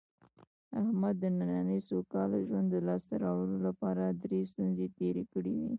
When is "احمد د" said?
0.81-1.23